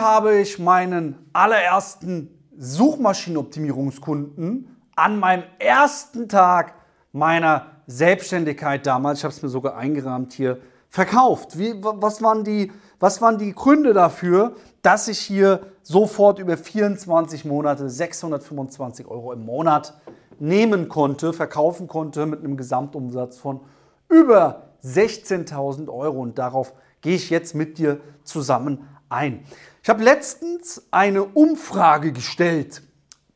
[0.00, 6.74] habe ich meinen allerersten Suchmaschinenoptimierungskunden an meinem ersten Tag
[7.12, 10.58] meiner Selbstständigkeit damals, ich habe es mir sogar eingerahmt hier,
[10.88, 11.58] verkauft.
[11.58, 17.44] Wie, was, waren die, was waren die Gründe dafür, dass ich hier sofort über 24
[17.44, 19.94] Monate 625 Euro im Monat
[20.38, 23.60] nehmen konnte, verkaufen konnte mit einem Gesamtumsatz von
[24.08, 26.20] über 16.000 Euro.
[26.20, 29.44] Und darauf gehe ich jetzt mit dir zusammen ein.
[29.82, 32.82] Ich habe letztens eine Umfrage gestellt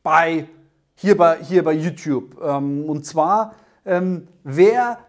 [0.03, 0.47] bei,
[0.95, 2.41] hier, bei, hier bei YouTube.
[2.41, 3.53] Ähm, und zwar,
[3.85, 4.99] ähm, wer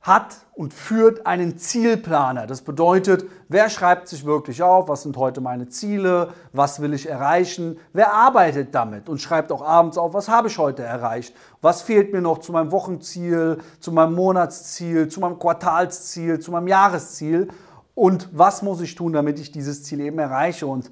[0.00, 2.46] hat und führt einen Zielplaner.
[2.46, 7.08] Das bedeutet, wer schreibt sich wirklich auf, was sind heute meine Ziele, was will ich
[7.08, 11.82] erreichen, wer arbeitet damit und schreibt auch abends auf, was habe ich heute erreicht, was
[11.82, 17.48] fehlt mir noch zu meinem Wochenziel, zu meinem Monatsziel, zu meinem Quartalsziel, zu meinem Jahresziel
[17.98, 20.68] und was muss ich tun, damit ich dieses Ziel eben erreiche.
[20.68, 20.88] Und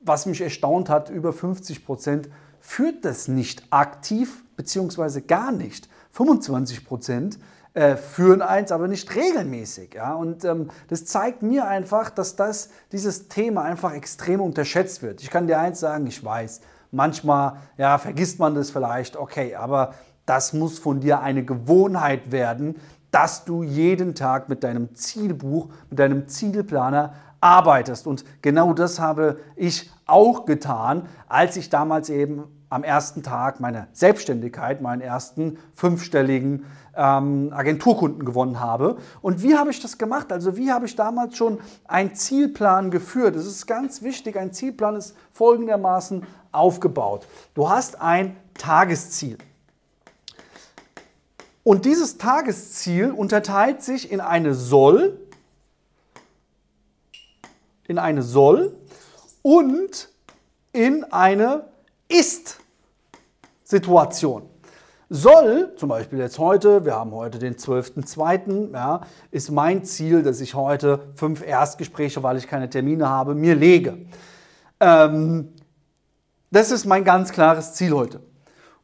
[0.00, 2.28] was mich erstaunt hat, über 50 Prozent
[2.58, 5.88] führt das nicht aktiv beziehungsweise gar nicht.
[6.10, 7.38] 25 Prozent
[7.74, 9.94] äh, führen eins, aber nicht regelmäßig.
[9.94, 10.14] Ja?
[10.14, 15.22] Und ähm, das zeigt mir einfach, dass das, dieses Thema einfach extrem unterschätzt wird.
[15.22, 19.94] Ich kann dir eins sagen, ich weiß, manchmal ja, vergisst man das vielleicht, okay, aber
[20.26, 22.80] das muss von dir eine Gewohnheit werden,
[23.12, 28.06] dass du jeden Tag mit deinem Zielbuch, mit deinem Zielplaner arbeitest.
[28.08, 33.88] Und genau das habe ich auch getan, als ich damals eben am ersten Tag meiner
[33.92, 36.64] Selbstständigkeit meinen ersten fünfstelligen
[36.96, 38.96] ähm, Agenturkunden gewonnen habe.
[39.20, 40.32] Und wie habe ich das gemacht?
[40.32, 43.36] Also wie habe ich damals schon einen Zielplan geführt?
[43.36, 44.38] Das ist ganz wichtig.
[44.38, 47.26] Ein Zielplan ist folgendermaßen aufgebaut.
[47.52, 49.36] Du hast ein Tagesziel.
[51.64, 55.20] Und dieses Tagesziel unterteilt sich in eine Soll,
[57.86, 58.74] in eine Soll
[59.42, 60.08] und
[60.72, 61.66] in eine
[62.08, 64.48] Ist-Situation.
[65.08, 70.40] Soll, zum Beispiel jetzt heute, wir haben heute den 12.02., ja, ist mein Ziel, dass
[70.40, 73.98] ich heute fünf Erstgespräche, weil ich keine Termine habe, mir lege.
[74.80, 75.52] Ähm,
[76.50, 78.20] das ist mein ganz klares Ziel heute.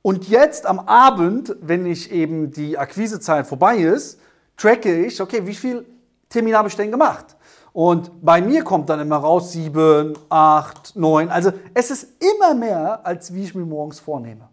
[0.09, 4.19] Und jetzt am Abend, wenn ich eben die Akquisezeit vorbei ist,
[4.57, 5.85] tracke ich, okay, wie viel
[6.31, 7.37] Termine habe ich denn gemacht?
[7.75, 11.29] Und bei mir kommt dann immer raus sieben, acht, neun.
[11.29, 14.49] Also es ist immer mehr, als wie ich mir morgens vornehme.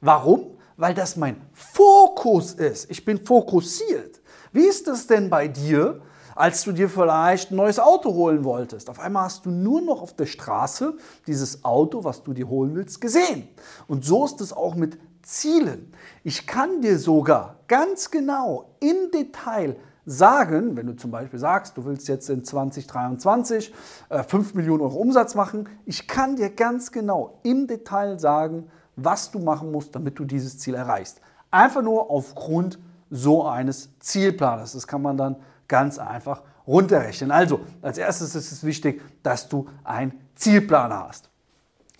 [0.00, 0.56] Warum?
[0.76, 2.88] Weil das mein Fokus ist.
[2.88, 4.20] Ich bin fokussiert.
[4.52, 6.00] Wie ist es denn bei dir?
[6.34, 8.90] Als du dir vielleicht ein neues Auto holen wolltest.
[8.90, 10.94] Auf einmal hast du nur noch auf der Straße
[11.26, 13.48] dieses Auto, was du dir holen willst, gesehen.
[13.88, 15.92] Und so ist es auch mit Zielen.
[16.24, 21.84] Ich kann dir sogar ganz genau im Detail sagen, wenn du zum Beispiel sagst, du
[21.84, 23.72] willst jetzt in 2023
[24.08, 29.30] äh, 5 Millionen Euro Umsatz machen, ich kann dir ganz genau im Detail sagen, was
[29.30, 31.20] du machen musst, damit du dieses Ziel erreichst.
[31.50, 32.78] Einfach nur aufgrund
[33.10, 34.72] so eines Zielplanes.
[34.72, 35.36] Das kann man dann
[35.68, 37.30] ganz einfach runterrechnen.
[37.30, 41.30] Also, als erstes ist es wichtig, dass du einen Zielplaner hast.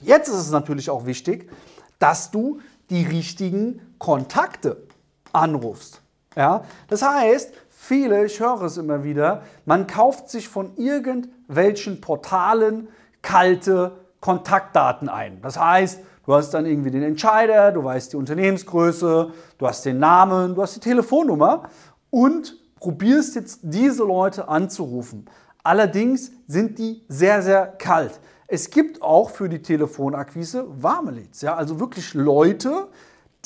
[0.00, 1.50] Jetzt ist es natürlich auch wichtig,
[1.98, 4.88] dass du die richtigen Kontakte
[5.32, 6.02] anrufst.
[6.36, 6.64] Ja?
[6.88, 12.88] Das heißt, viele, ich höre es immer wieder, man kauft sich von irgendwelchen Portalen
[13.22, 15.40] kalte Kontaktdaten ein.
[15.42, 19.98] Das heißt, du hast dann irgendwie den Entscheider, du weißt die Unternehmensgröße, du hast den
[19.98, 21.64] Namen, du hast die Telefonnummer
[22.10, 25.26] und probierst jetzt diese Leute anzurufen.
[25.62, 28.18] Allerdings sind die sehr, sehr kalt.
[28.48, 32.88] Es gibt auch für die Telefonakquise warme Leads, ja, also wirklich Leute,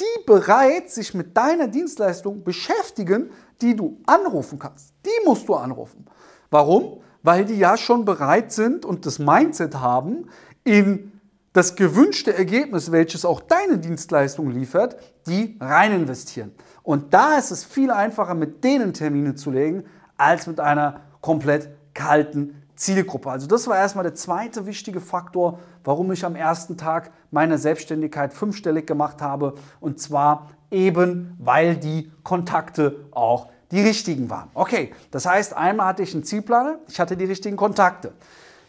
[0.01, 3.29] die bereits sich mit deiner Dienstleistung beschäftigen,
[3.61, 4.95] die du anrufen kannst.
[5.05, 6.07] Die musst du anrufen.
[6.49, 7.03] Warum?
[7.23, 10.31] Weil die ja schon bereit sind und das Mindset haben,
[10.65, 11.16] in
[11.57, 14.97] das gewünschte Ergebnis, welches auch deine Dienstleistung liefert,
[15.27, 16.53] die rein investieren.
[16.83, 19.85] Und da ist es viel einfacher, mit denen Termine zu legen,
[20.19, 23.31] als mit einer komplett kalten Zielgruppe.
[23.31, 28.35] Also das war erstmal der zweite wichtige Faktor, warum ich am ersten Tag meiner Selbstständigkeit
[28.35, 29.55] fünfstellig gemacht habe.
[29.81, 34.51] Und zwar eben, weil die Kontakte auch die richtigen waren.
[34.53, 38.13] Okay, das heißt, einmal hatte ich einen Zielplaner, ich hatte die richtigen Kontakte.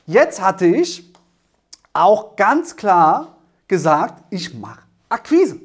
[0.05, 1.13] Jetzt hatte ich
[1.97, 5.59] auch ganz klar gesagt, ich mache Akquise.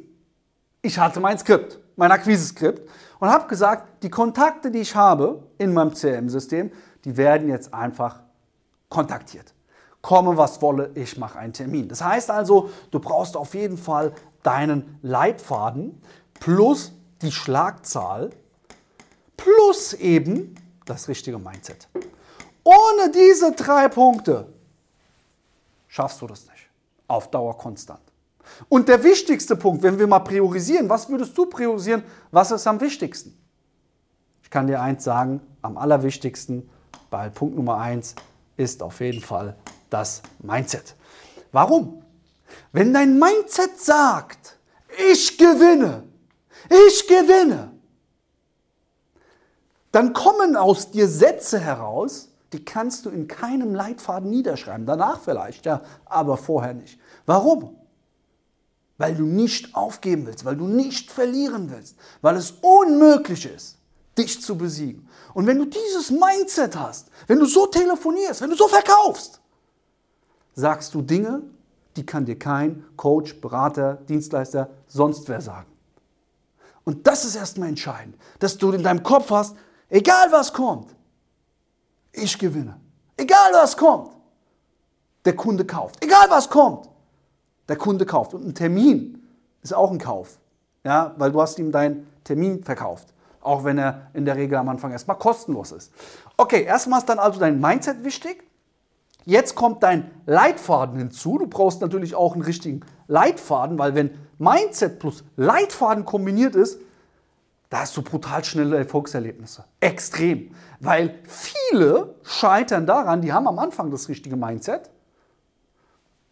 [0.83, 2.89] Ich hatte mein Skript mein Akquise-Skript
[3.21, 6.71] und habe gesagt, die Kontakte, die ich habe in meinem CRM-System,
[7.05, 8.21] die werden jetzt einfach
[8.89, 9.55] kontaktiert.
[10.01, 11.89] Komme, was wolle, ich mache einen Termin.
[11.89, 14.13] Das heißt also, du brauchst auf jeden Fall
[14.43, 16.03] deinen Leitfaden
[16.41, 18.31] plus die Schlagzahl
[19.37, 21.89] plus eben das richtige Mindset.
[22.65, 24.52] Ohne diese drei Punkte
[25.93, 26.71] schaffst du das nicht.
[27.07, 28.01] Auf Dauer konstant.
[28.71, 32.03] Und der wichtigste Punkt, wenn wir mal priorisieren, was würdest du priorisieren?
[32.31, 33.39] Was ist am wichtigsten?
[34.43, 36.69] Ich kann dir eins sagen, am allerwichtigsten,
[37.11, 38.15] bei Punkt Nummer eins
[38.57, 39.55] ist auf jeden Fall
[39.91, 40.97] das Mindset.
[41.53, 42.03] Warum?
[42.73, 44.59] Wenn dein Mindset sagt,
[45.11, 46.05] ich gewinne,
[46.71, 47.71] ich gewinne,
[49.91, 54.87] dann kommen aus dir Sätze heraus, die kannst du in keinem Leitfaden niederschreiben.
[54.87, 56.99] Danach vielleicht, ja, aber vorher nicht.
[57.27, 57.77] Warum?
[58.99, 63.79] Weil du nicht aufgeben willst, weil du nicht verlieren willst, weil es unmöglich ist,
[64.19, 65.09] dich zu besiegen.
[65.35, 69.41] Und wenn du dieses Mindset hast, wenn du so telefonierst, wenn du so verkaufst,
[70.55, 71.43] sagst du Dinge,
[71.97, 75.71] die kann dir kein Coach, Berater, Dienstleister, sonst wer sagen.
[76.85, 79.57] Und das ist erstmal entscheidend, dass du in deinem Kopf hast,
[79.89, 80.95] egal was kommt,
[82.13, 82.79] ich gewinne.
[83.17, 84.11] Egal was kommt,
[85.25, 86.03] der Kunde kauft.
[86.05, 86.89] Egal was kommt,
[87.69, 88.35] der Kunde kauft.
[88.35, 89.23] Und ein Termin
[89.63, 90.39] ist auch ein Kauf,
[90.85, 93.09] ja, weil du hast ihm deinen Termin verkauft.
[93.41, 95.93] Auch wenn er in der Regel am Anfang erstmal kostenlos ist.
[96.37, 98.45] Okay, erstmal ist dann also dein Mindset wichtig.
[99.25, 101.39] Jetzt kommt dein Leitfaden hinzu.
[101.39, 106.81] Du brauchst natürlich auch einen richtigen Leitfaden, weil wenn Mindset plus Leitfaden kombiniert ist,
[107.73, 109.65] da hast du brutal schnelle Erfolgserlebnisse.
[109.81, 110.55] Extrem.
[110.81, 114.91] Weil viele scheitern daran, die haben am Anfang das richtige Mindset,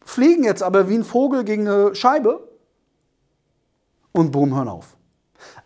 [0.05, 2.47] fliegen jetzt aber wie ein Vogel gegen eine Scheibe
[4.13, 4.99] und boom, hören auf.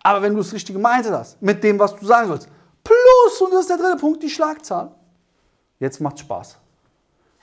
[0.00, 2.49] Aber wenn du das richtige Mindset hast, mit dem, was du sagen sollst,
[2.85, 4.94] plus, und das ist der dritte Punkt, die Schlagzahl,
[5.81, 6.56] jetzt macht Spaß.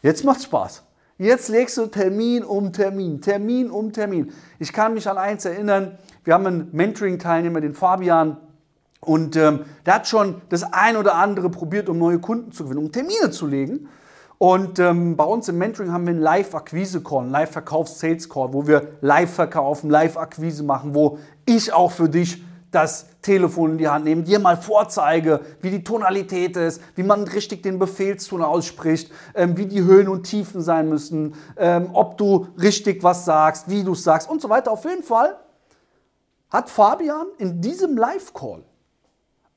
[0.04, 0.84] Jetzt macht Spaß.
[1.18, 4.32] Jetzt legst du Termin um Termin, Termin um Termin.
[4.58, 8.38] Ich kann mich an eins erinnern, wir haben einen Mentoring-Teilnehmer, den Fabian,
[9.02, 12.86] und ähm, der hat schon das ein oder andere probiert, um neue Kunden zu gewinnen,
[12.86, 13.90] um Termine zu legen.
[14.38, 19.32] Und ähm, bei uns im Mentoring haben wir einen Live-Akquise-Call, einen Live-Verkaufs-Sales-Call, wo wir live
[19.34, 24.40] verkaufen, Live-Akquise machen, wo ich auch für dich das Telefon in die Hand nehme, dir
[24.40, 29.84] mal vorzeige, wie die Tonalität ist, wie man richtig den Befehlston ausspricht, ähm, wie die
[29.84, 34.30] Höhen und Tiefen sein müssen, ähm, ob du richtig was sagst, wie du es sagst
[34.30, 34.72] und so weiter.
[34.72, 35.36] Auf jeden Fall
[36.52, 38.64] hat Fabian in diesem Live-Call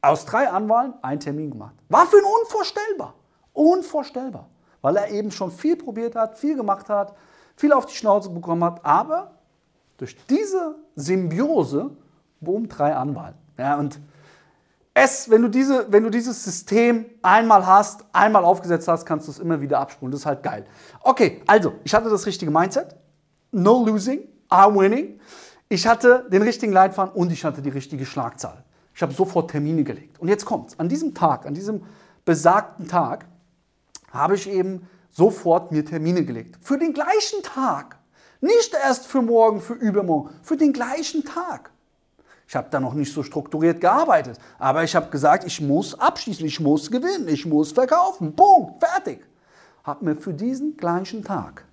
[0.00, 1.75] aus drei Anwahlen einen Termin gemacht.
[1.88, 3.14] War für ihn unvorstellbar.
[3.52, 4.49] Unvorstellbar.
[4.81, 7.14] Weil er eben schon viel probiert hat, viel gemacht hat,
[7.56, 8.85] viel auf die Schnauze bekommen hat.
[8.85, 9.32] Aber
[9.96, 11.91] durch diese Symbiose,
[12.41, 13.35] boom, drei Anwahlen.
[13.58, 13.99] Ja, und
[14.93, 19.32] es, wenn du, diese, wenn du dieses System einmal hast, einmal aufgesetzt hast, kannst du
[19.32, 20.12] es immer wieder abspulen.
[20.12, 20.67] Das ist halt geil.
[21.00, 22.94] Okay, also, ich hatte das richtige Mindset.
[23.50, 25.19] No losing, I'm winning.
[25.75, 28.62] Ich hatte den richtigen Leitfaden und ich hatte die richtige Schlagzahl.
[28.94, 30.21] Ich habe sofort Termine gelegt.
[30.21, 30.79] Und jetzt kommt's.
[30.79, 31.82] An diesem Tag, an diesem
[32.25, 33.26] besagten Tag,
[34.12, 36.61] habe ich eben sofort mir Termine gelegt.
[36.61, 37.99] Für den gleichen Tag.
[38.41, 41.73] Nicht erst für morgen, für übermorgen, für den gleichen Tag.
[42.47, 46.47] Ich habe da noch nicht so strukturiert gearbeitet, aber ich habe gesagt, ich muss abschließen,
[46.47, 48.37] ich muss gewinnen, ich muss verkaufen.
[48.37, 49.26] Punkt, fertig.
[49.82, 51.65] Habe mir für diesen gleichen Tag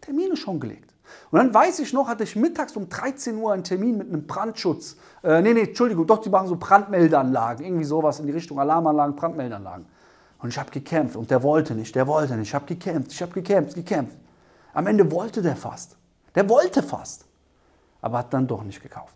[0.00, 0.91] Termine schon gelegt.
[1.30, 4.26] Und dann weiß ich noch, hatte ich mittags um 13 Uhr einen Termin mit einem
[4.26, 4.96] Brandschutz.
[5.22, 9.16] Äh, nee, nee, Entschuldigung, doch, die machen so Brandmeldeanlagen, irgendwie sowas in die Richtung Alarmanlagen,
[9.16, 9.86] Brandmeldeanlagen.
[10.38, 12.48] Und ich habe gekämpft und der wollte nicht, der wollte nicht.
[12.48, 14.16] Ich habe gekämpft, ich habe gekämpft, gekämpft.
[14.74, 15.96] Am Ende wollte der fast.
[16.34, 17.26] Der wollte fast.
[18.00, 19.14] Aber hat dann doch nicht gekauft.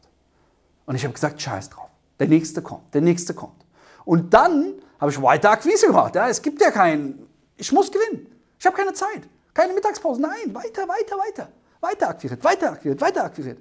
[0.86, 1.90] Und ich habe gesagt, scheiß drauf.
[2.18, 3.66] Der nächste kommt, der nächste kommt.
[4.04, 6.14] Und dann habe ich weiter Akquise gemacht.
[6.14, 8.26] Ja, es gibt ja keinen, ich muss gewinnen.
[8.58, 10.22] Ich habe keine Zeit, keine Mittagspause.
[10.22, 11.48] Nein, weiter, weiter, weiter.
[11.80, 13.58] Weiter akquiriert, weiter akquiriert, weiter akquiriert.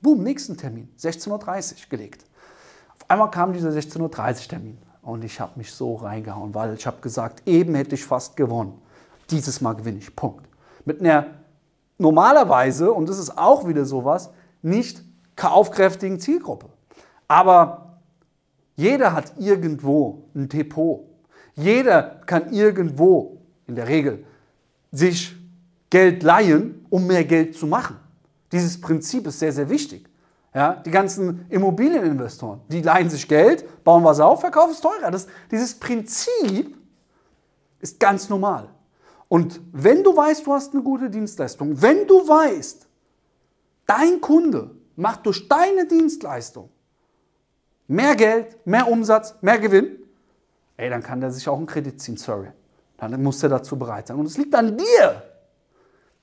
[0.00, 2.24] Boom, nächsten Termin, 16.30 Uhr gelegt.
[2.94, 6.86] Auf einmal kam dieser 16.30 Uhr Termin und ich habe mich so reingehauen, weil ich
[6.86, 8.80] habe gesagt, eben hätte ich fast gewonnen.
[9.30, 10.46] Dieses Mal gewinne ich, Punkt.
[10.84, 11.26] Mit einer
[11.98, 14.30] normalerweise, und das ist auch wieder sowas,
[14.62, 15.02] nicht
[15.36, 16.68] kaufkräftigen Zielgruppe.
[17.26, 18.00] Aber
[18.76, 21.04] jeder hat irgendwo ein Depot.
[21.54, 24.24] Jeder kann irgendwo, in der Regel,
[24.92, 25.34] sich
[25.90, 27.96] Geld leihen, um mehr Geld zu machen.
[28.52, 30.08] Dieses Prinzip ist sehr, sehr wichtig.
[30.54, 35.10] Ja, die ganzen Immobilieninvestoren, die leihen sich Geld, bauen was auf, verkaufen es teurer.
[35.10, 36.76] Das, dieses Prinzip
[37.80, 38.68] ist ganz normal.
[39.28, 42.86] Und wenn du weißt, du hast eine gute Dienstleistung, wenn du weißt,
[43.86, 46.70] dein Kunde macht durch deine Dienstleistung
[47.86, 49.98] mehr Geld, mehr Umsatz, mehr Gewinn,
[50.78, 52.48] ey, dann kann der sich auch einen Kredit ziehen, sorry.
[52.96, 54.18] Dann muss er dazu bereit sein.
[54.18, 55.22] Und es liegt an dir,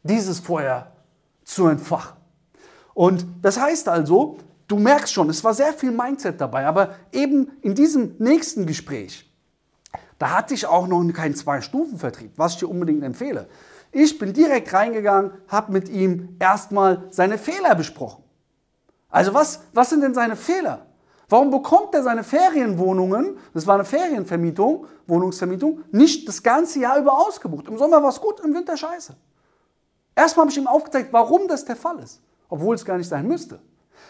[0.05, 0.91] dieses Feuer
[1.43, 2.17] zu entfachen.
[2.93, 7.51] Und das heißt also, du merkst schon, es war sehr viel Mindset dabei, aber eben
[7.61, 9.29] in diesem nächsten Gespräch,
[10.17, 13.49] da hatte ich auch noch keinen Zwei-Stufen-Vertrieb, was ich dir unbedingt empfehle.
[13.91, 18.23] Ich bin direkt reingegangen, habe mit ihm erstmal seine Fehler besprochen.
[19.09, 20.85] Also was, was sind denn seine Fehler?
[21.27, 27.17] Warum bekommt er seine Ferienwohnungen, das war eine Ferienvermietung, Wohnungsvermietung, nicht das ganze Jahr über
[27.17, 27.67] ausgebucht?
[27.67, 29.15] Im Sommer war es gut, im Winter scheiße.
[30.15, 33.27] Erstmal habe ich ihm aufgezeigt, warum das der Fall ist, obwohl es gar nicht sein
[33.27, 33.59] müsste.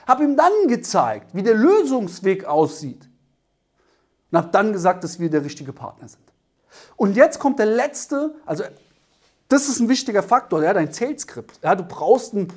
[0.08, 3.10] Habe ihm dann gezeigt, wie der Lösungsweg aussieht.
[4.32, 6.24] Und habe dann gesagt, dass wir der richtige Partner sind.
[6.96, 8.64] Und jetzt kommt der letzte, also
[9.48, 11.60] das ist ein wichtiger Faktor, ja, dein Sales-Skript.
[11.64, 12.52] Ja, du brauchst ein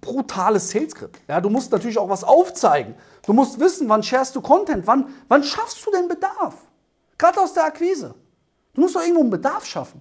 [0.00, 1.20] brutales Sales-Skript.
[1.28, 2.94] Ja, du musst natürlich auch was aufzeigen.
[3.26, 6.54] Du musst wissen, wann sharest du Content, wann, wann schaffst du den Bedarf?
[7.16, 8.14] Gerade aus der Akquise.
[8.74, 10.00] Du musst doch irgendwo einen Bedarf schaffen.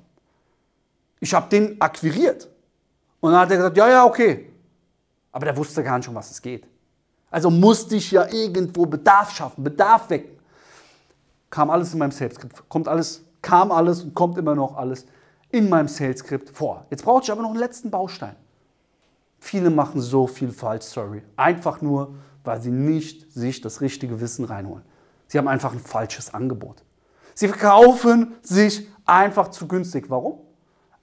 [1.20, 2.50] Ich habe den akquiriert.
[3.24, 4.51] Und dann hat er gesagt, ja, ja, okay.
[5.32, 6.68] Aber der wusste gar nicht, um was es geht.
[7.32, 10.38] Also musste ich ja irgendwo Bedarf schaffen, Bedarf wecken.
[11.50, 12.68] Kam alles in meinem Sales-Skript.
[12.68, 15.06] Kommt alles, kam alles und kommt immer noch alles
[15.51, 16.86] in meinem Sales-Skript vor.
[16.89, 18.36] Jetzt brauche ich aber noch einen letzten Baustein.
[19.39, 21.24] Viele machen so viel falsch, sorry.
[21.38, 24.84] Einfach nur, weil sie nicht sich das richtige Wissen reinholen.
[25.27, 26.84] Sie haben einfach ein falsches Angebot.
[27.36, 30.10] Sie verkaufen sich einfach zu günstig.
[30.10, 30.42] Warum?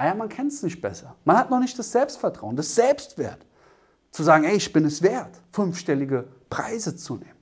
[0.00, 1.14] Ah ja, man kennt es nicht besser.
[1.26, 3.44] Man hat noch nicht das Selbstvertrauen, das Selbstwert.
[4.10, 7.36] Zu sagen, ey, ich bin es wert, fünfstellige Preise zu nehmen.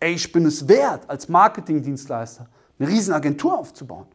[0.00, 2.48] Ey, ich bin es wert, als Marketingdienstleister
[2.80, 4.08] eine Riesenagentur aufzubauen.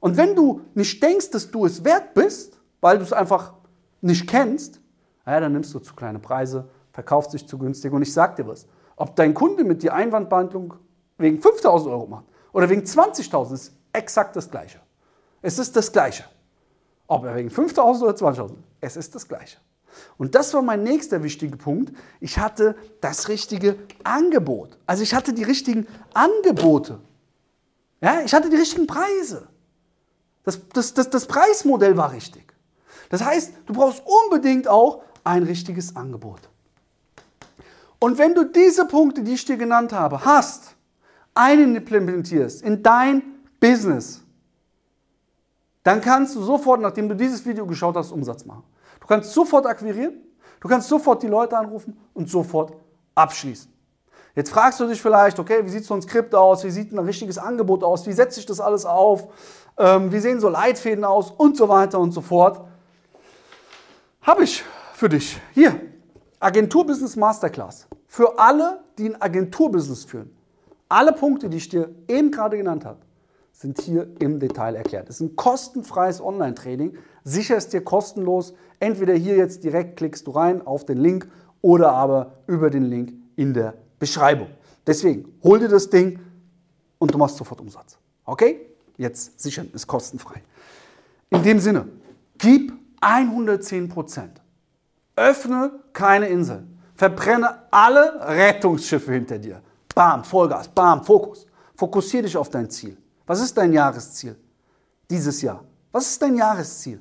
[0.00, 3.52] Und wenn du nicht denkst, dass du es wert bist, weil du es einfach
[4.00, 4.80] nicht kennst,
[5.26, 7.92] ja, dann nimmst du zu kleine Preise, verkaufst dich zu günstig.
[7.92, 8.66] Und ich sag dir was,
[8.96, 10.72] ob dein Kunde mit dir Einwandbehandlung
[11.18, 12.24] wegen 5000 Euro macht
[12.54, 14.80] oder wegen 20.000, ist exakt das Gleiche.
[15.42, 16.24] Es ist das Gleiche.
[17.06, 19.58] Ob er wegen 5000 oder 20.000, es ist das Gleiche.
[20.18, 21.92] Und das war mein nächster wichtiger Punkt.
[22.20, 24.76] Ich hatte das richtige Angebot.
[24.86, 27.00] Also ich hatte die richtigen Angebote.
[28.00, 29.48] Ja, ich hatte die richtigen Preise.
[30.44, 32.54] Das, das, das, das Preismodell war richtig.
[33.08, 36.40] Das heißt, du brauchst unbedingt auch ein richtiges Angebot.
[37.98, 40.76] Und wenn du diese Punkte, die ich dir genannt habe, hast,
[41.34, 43.22] einen implementierst in dein
[43.60, 44.22] Business,
[45.86, 48.64] dann kannst du sofort, nachdem du dieses Video geschaut hast, Umsatz machen.
[49.00, 50.14] Du kannst sofort akquirieren,
[50.58, 52.72] du kannst sofort die Leute anrufen und sofort
[53.14, 53.72] abschließen.
[54.34, 56.98] Jetzt fragst du dich vielleicht, okay, wie sieht so ein Skript aus, wie sieht ein
[56.98, 59.28] richtiges Angebot aus, wie setze ich das alles auf,
[59.78, 62.66] ähm, wie sehen so Leitfäden aus und so weiter und so fort.
[64.22, 65.80] Habe ich für dich hier
[66.40, 67.86] Agenturbusiness Masterclass.
[68.08, 70.36] Für alle, die ein Agenturbusiness führen.
[70.88, 73.05] Alle Punkte, die ich dir eben gerade genannt habe,
[73.56, 75.08] sind hier im Detail erklärt.
[75.08, 76.98] Es ist ein kostenfreies Online-Training.
[77.24, 78.52] Sicher ist dir kostenlos.
[78.80, 81.26] Entweder hier jetzt direkt klickst du rein auf den Link
[81.62, 84.48] oder aber über den Link in der Beschreibung.
[84.86, 86.18] Deswegen hol dir das Ding
[86.98, 87.96] und du machst sofort Umsatz.
[88.26, 88.60] Okay?
[88.98, 90.42] Jetzt sichern ist kostenfrei.
[91.30, 91.88] In dem Sinne,
[92.36, 94.42] gib 110 Prozent.
[95.16, 96.66] Öffne keine Insel.
[96.94, 99.62] Verbrenne alle Rettungsschiffe hinter dir.
[99.94, 101.46] Bam, Vollgas, bam, Fokus.
[101.74, 102.98] Fokussiere dich auf dein Ziel.
[103.26, 104.36] Was ist dein Jahresziel
[105.10, 105.64] dieses Jahr?
[105.92, 107.00] Was ist dein Jahresziel?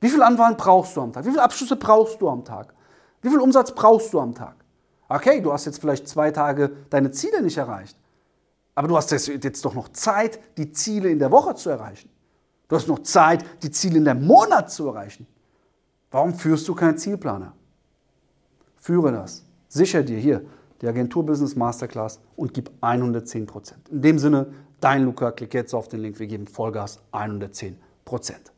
[0.00, 1.24] Wie viel Anwahlen brauchst du am Tag?
[1.24, 2.74] Wie viele Abschlüsse brauchst du am Tag?
[3.22, 4.56] Wie viel Umsatz brauchst du am Tag?
[5.08, 7.96] Okay, du hast jetzt vielleicht zwei Tage deine Ziele nicht erreicht.
[8.74, 12.10] Aber du hast jetzt doch noch Zeit, die Ziele in der Woche zu erreichen.
[12.68, 15.26] Du hast noch Zeit, die Ziele in der Monat zu erreichen.
[16.10, 17.52] Warum führst du keinen Zielplaner?
[18.76, 19.44] Führe das.
[19.68, 20.44] Sicher dir hier
[20.80, 23.88] die Agentur Business Masterclass und gib 110 Prozent.
[23.88, 24.52] In dem Sinne,
[24.84, 28.53] dein Luca, klick jetzt auf den Link, wir geben Vollgas 110 Prozent.